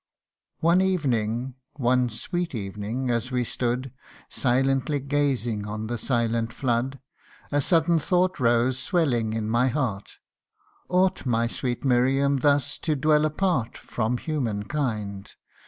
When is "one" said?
0.61-0.81, 1.73-2.09